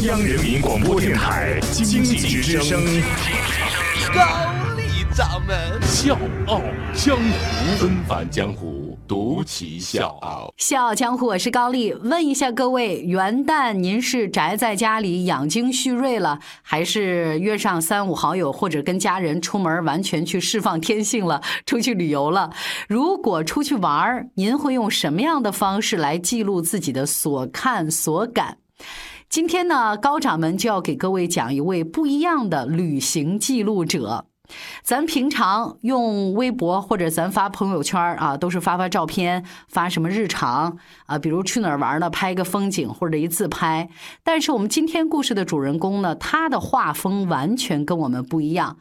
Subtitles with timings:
[0.00, 2.82] 央人民广播电台经济之声，
[4.12, 4.24] 高
[4.74, 6.18] 丽掌门笑
[6.48, 6.60] 傲
[6.94, 10.52] 江湖，纷返江湖，独骑笑傲。
[10.56, 11.92] 笑傲江湖，我是高丽。
[11.92, 22.50] 问一下各位，元旦您是宅在家里养精蓄锐了，还是约上三五好友或者跟家人出门完全去释放天性了， 出去旅游了？
[22.88, 28.56] 如果出去玩儿，您会用什么样的方式来记录自己的所看所感？
[29.32, 34.26] 今天呢，高掌门就要给各位讲一位不一样的旅行记录者。
[34.82, 40.76] 咱平常用微博或者咱发朋友圈啊，都是发发照片，发什么日常
[41.06, 43.88] 啊，比如去哪儿玩呢，拍个风景或者一自拍。
[44.22, 48.76] 但是我们今天故事的主人公呢，他的画风完全跟我们不一样。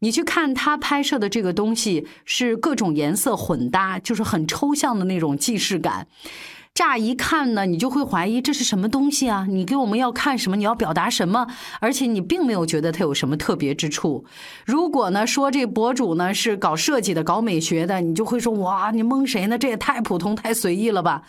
[0.00, 6.06] 你去看他拍摄的这个东西，是各种颜色混搭，就是很抽象的那种既视感。
[6.74, 9.46] 乍一看呢，你就会怀疑这是什么东西啊？
[9.48, 10.56] 你给我们要看什么？
[10.56, 11.46] 你要表达什么？
[11.78, 14.24] 而且你并没有觉得它有什么特别之处。
[14.66, 19.56] 如果呢说这博主呢是搞设计的、搞美学的，你就会说哇，你蒙谁呢？
[19.56, 21.22] 这也太普通、太随意了吧？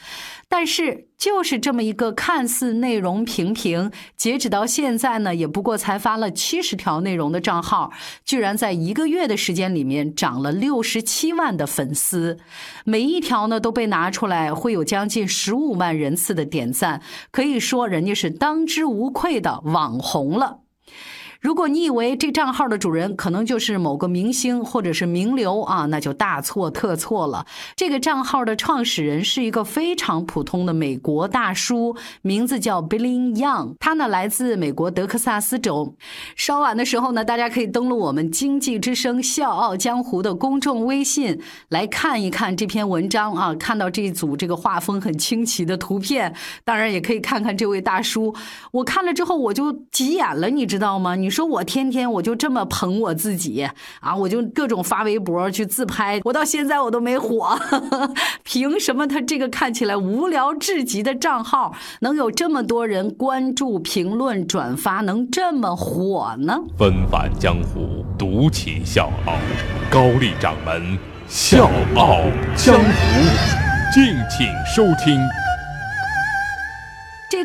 [0.50, 1.10] 但是。
[1.18, 7.90] 就是这么一个看似内容平平，截止到现在呢，也不过才发了七十条内容的账号，
[8.26, 12.38] 居然在一个月的时间里面涨了六十七万的粉丝，
[12.84, 20.62] 每一条呢都被拿出来，会有将近十五万人次的点赞，可以说人家是当之无愧的网红了。
[21.46, 27.46] 如果你以为这账号的主人可能就是某个明星或者是名流啊，那就大错特错了。
[27.76, 33.76] 这个账号的创始人是一个非常普通的美国大叔，名字叫 Billy Young。
[33.80, 35.96] 他呢来自美国德克萨斯州。
[36.36, 46.34] 稍晚的时候呢，大家可以登录我们经济之声《笑傲江湖》的公众微信来看一看这篇文章啊，看到这一组这个画风很清奇的图片。
[46.64, 48.34] 当然也可以看看这位大叔。
[48.72, 51.16] 我看了之后我就急眼了，你知道吗？
[51.16, 51.35] 你。
[51.36, 53.68] 说我天天我就这么捧我自己
[54.00, 57.60] 啊，我就各种发微博去自拍，我到现在我都没火，
[58.44, 66.58] 凭什么他这个看起来无聊至极的账号能有这么多人关注、评论、转发，能这么火呢？
[66.78, 69.34] 纷繁江湖，独起笑傲，
[69.92, 70.98] 高丽掌门
[71.28, 72.22] 笑傲
[72.56, 72.82] 江湖，
[73.94, 75.20] 敬请收听。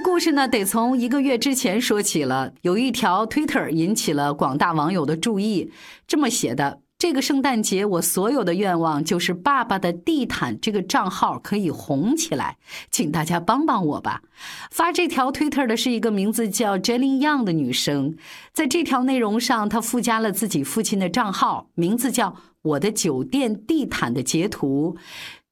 [0.00, 2.52] 故事呢，得从一个月之前说起了。
[2.62, 5.70] 有一条 Twitter 引起了广大网友的注意，
[6.06, 12.56] 这么写的：“这个圣诞节，我所有的愿望就是爸爸的地毯这个账号可以红起来，
[12.90, 14.22] 请大家帮帮我吧。”
[14.70, 18.16] 发这条 Twitter 的是一个名字叫 Jenny Young 的女生，
[18.52, 24.96] 在这条内容上，她附加了自己父亲的账号，名字叫“我的酒店地毯”的截图。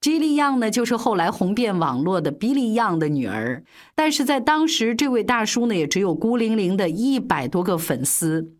[0.00, 3.64] 吉利样呢，就是后来红遍网络的 Billy 样的女儿，
[3.96, 8.52] 但是在当时，这位大叔呢，也只有孤零零的一百多个粉丝。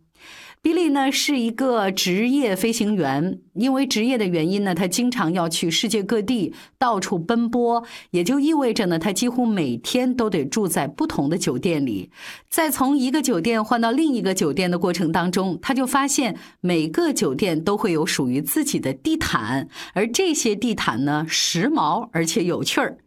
[0.61, 7.81] 比利呢是一个职业飞行员，因为职业的原因呢，他经常要去世界各地到处奔波，
[8.11, 12.11] 也就意味着呢，他几乎每天都得住在不同的酒店里。
[12.49, 22.97] 在从一个酒店换到另一个酒店的过程当中，他就发现每个酒店都会有属于自己的地毯，而这些地毯呢，时髦而且有趣儿。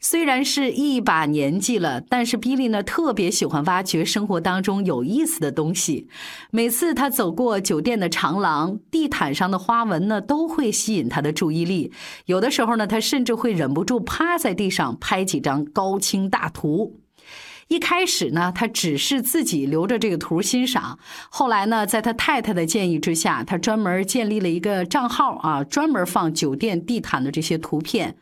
[0.00, 6.08] 虽然是一把年纪了，但是比利呢特别喜欢挖掘生活当中有意思的东西。
[6.50, 11.92] 每次他走过酒店的长廊，地毯上的花纹呢都会吸引他的注意力。
[12.26, 17.00] 有的时候呢，他甚至会忍不住趴在地上拍几张高清大图。
[17.68, 20.98] 一开始呢，他只是自己留着这个图欣赏。
[21.28, 28.16] 后来呢，在他太太的建议之下，他专门建立了一个账号啊，专门放酒店地毯的这些图片。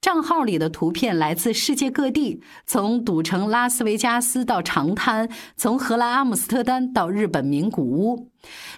[0.00, 8.28] 账号里的图片来自世界各地，从赌城拉斯维加斯到长滩，从荷兰阿姆斯特丹到日本名古屋。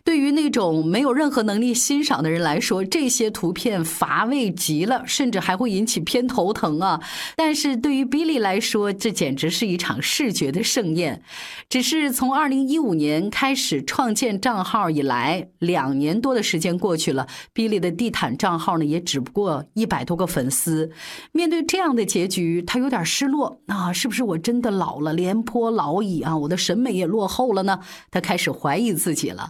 [0.02, 7.00] 对于那种没有任何能力欣赏的人来说，这些图片乏味极了，甚至还会引起偏头疼啊！
[7.36, 11.22] 但是对于 Billy 来说，这简直是一场视觉的盛宴。
[11.68, 20.90] 只是从2015年开始创建账号以来，两年多的时间过去了，Billy 的地毯账号呢，也只不过一百多个粉丝。
[21.32, 23.92] 面对这样的结局，他有点失落啊！
[23.92, 26.36] 是不是我真的老了，廉颇老矣啊？
[26.36, 27.80] 我的审美也落后了呢？
[28.10, 29.49] 他开始怀疑自己了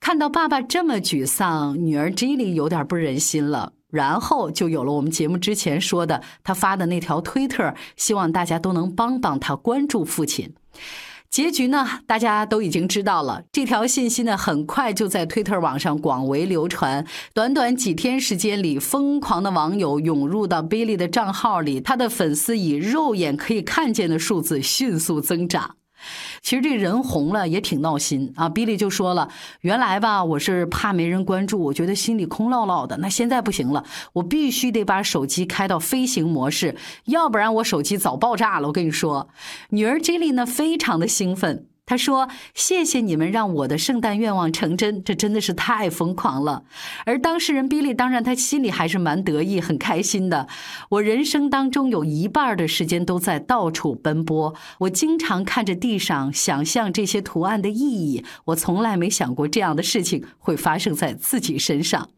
[0.00, 10.54] 看到爸爸这么沮丧，女儿 Jill 有点不忍心了，然后就有了我们节目之前说的，他发的那条推特，希望大家都能帮帮他，关注父亲。
[11.28, 13.44] 结局呢，大家都已经知道了。
[13.52, 17.06] 这条信息呢，很快就在推特网上广为流传。
[17.32, 25.76] 短短几天时间里，疯狂的网友涌入到 Billy 的账号里，他的粉丝以肉眼可以看见的数字迅速增长。
[26.42, 28.48] 其实这人红了也挺闹心啊。
[28.48, 29.28] 比利就说了，
[29.60, 32.96] 原来吧，我是怕没人关注，我觉得心里空落落的。
[32.98, 38.68] 那现在不行了，我必须得把手机开到飞行模式，要不然我手机早爆炸了。
[38.68, 39.28] 我跟你说，
[39.70, 41.66] 女儿 j 莉呢，非常的兴奋。
[41.90, 46.62] 他说：“谢谢你们让我的圣诞愿望成真，这真的是太疯狂了。”
[47.04, 50.46] 而当事人比利当然他心里还是蛮得意、很开心的。
[50.90, 58.24] 我人生当中有一半的时间都在到处奔波，我经常看着地上，想象这些图案的意义。
[58.44, 62.10] 我从来没想过这样的事情会发生在自己身上。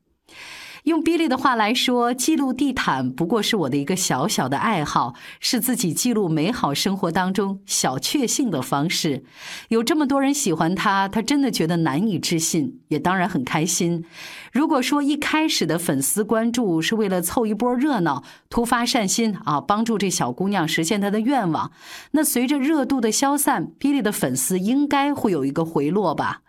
[0.84, 9.22] 用 Billy 的话来说，记录地毯不过是我的一个小小的爱好，是自己记录美好生活当中小确幸的方式。
[9.68, 14.04] 有这么多人喜欢他，他真的觉得难以置信，也当然很开心。
[14.52, 21.70] 如果说一开始的粉丝关注是为了凑一波热闹、突发善心啊，帮助这小姑娘实现她的愿望，
[22.10, 26.40] 那随着热度的消散，Billy 的粉丝应该会有一个回落吧。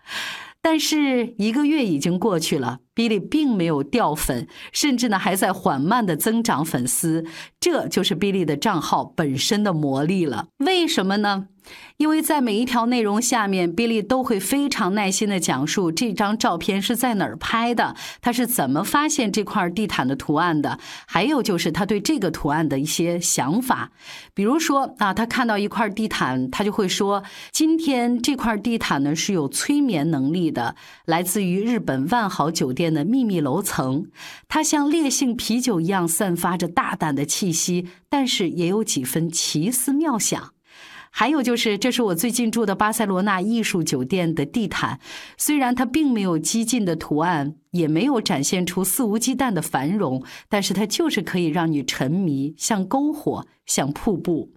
[0.60, 7.26] 但是一个月已经过去了，Billy 并没有掉粉，甚至呢还在缓慢的增长粉丝，
[7.60, 10.48] 这就是 Billy 的账号本身的魔力了。
[10.58, 11.48] 为什么呢？
[11.96, 23.92] 因为在每一条内容下面，Billy 都会非常耐心的讲述这张照片是在哪儿拍的，他是怎么发现这块地毯的图案的，还有就是他对这个图案的一些想法。
[24.34, 27.24] 比如说啊，他看到一块地毯，他就会说
[27.54, 30.76] ：“今天这块地毯呢是有催眠能力的，
[31.06, 34.08] 来自于日本万豪酒店的秘密楼层，
[34.48, 40.54] 它像烈性啤酒一样散发着大胆的气息，但是也有几分奇思妙想。”
[41.16, 45.00] 还有就是，这是我最近住的巴塞罗那艺术酒店的地毯，
[45.38, 54.54] 虽然它并没有激进的图案，也没有展现出肆无忌惮的繁荣，但是它就是可以让你沉迷，像篝火，像瀑布。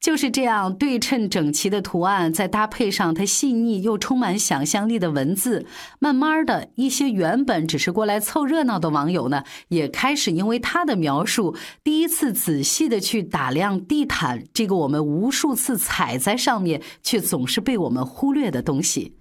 [0.00, 5.66] 就是这样对称整齐的图案，再搭配上它细腻又充满想象力的文字，
[5.98, 19.16] 慢慢的一些原本只是过来凑热闹的网友呢，也开始因为他的描述，第一次仔细的去打量地毯这个我们无数次踩在上面却总是被我们忽略的东西。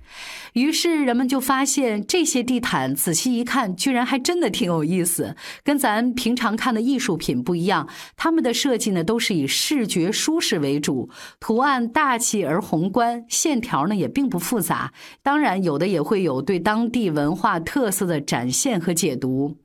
[0.54, 7.88] 于是人们就发现，这些地毯仔细一看，居然还真的挺有意思，跟咱平常看的艺术品不一样。
[8.16, 11.10] 他们的设计呢，都是以视觉舒适为主，
[11.40, 14.94] 图案大气而宏观，线条呢也并不复杂。
[15.22, 19.58] 当然，有的也会有对当地文化特色的展现和解读。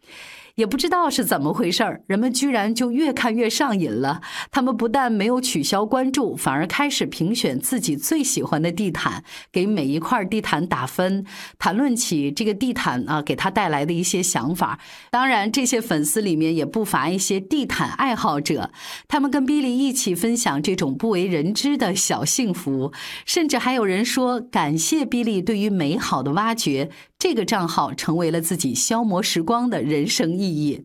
[0.60, 4.20] 也不知道是怎么回事儿，人们居然就越看越上瘾了。
[4.50, 11.24] 他们不但没有取消关注，反而开始评选自己最喜欢的地毯，给每一块地毯打分，
[11.58, 14.78] 谈论起这个地毯啊给他带来的一些想法。
[15.10, 18.70] 当然，这些粉丝里面也不乏一些地毯爱好者，
[19.08, 22.92] 他们跟 Billy 一起分享这种不为人知的小幸福，
[23.24, 26.90] 甚至还有人说感谢 Billy 对于美好的挖掘。
[27.18, 30.84] 这个账号成为了自己消磨时光的人生意义。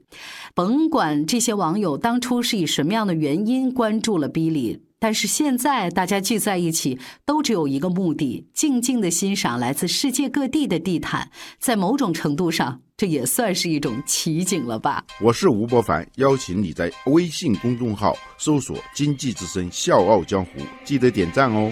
[0.53, 11.29] 甭管这些网友当初是以什么样的原因关注了 Billy，但是现在大家聚在一起，都只有一个目的：静静的欣赏来自世界各地的地毯。
[11.59, 15.03] 在某种程度上，这也算是一种奇景了吧？
[15.21, 20.51] 我是吴伯凡，邀请你在微信公众号搜索“经济之声笑傲江湖”，
[20.85, 21.71] 记得点赞哦。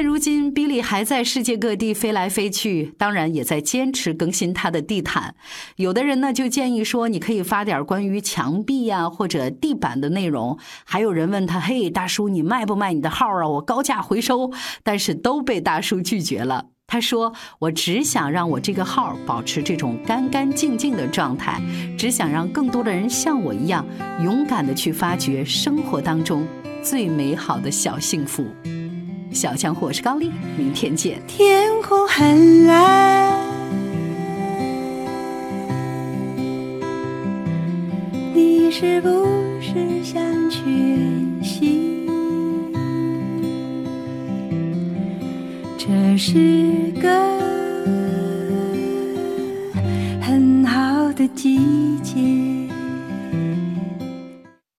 [0.00, 5.34] 现如今，Billy 还在世界各地飞来飞去，当然也在坚持更新他的地毯。
[5.76, 10.58] 有的人呢就建议说，你可以发点关于墙壁呀或者地板的内容。
[10.86, 13.46] 还有人问他：“嘿，大叔，你卖不卖你的号啊？
[13.46, 14.50] 我高价回收。”
[14.82, 16.68] 但是都被大叔拒绝了。
[16.86, 21.60] 他说：“我只想让我这个号保持这种干干净净的状态，
[21.98, 23.84] 只想让更多的人像我一样，
[24.24, 26.48] 勇敢的去发掘生活当中
[26.82, 28.46] 最美好的小幸福。”
[29.32, 31.22] 小强，我是高丽，明天见。
[31.26, 33.32] 天空很蓝，
[38.34, 39.08] 你是不
[39.60, 40.20] 是想
[40.50, 40.60] 缺
[41.42, 42.06] 席？
[45.78, 47.29] 这是个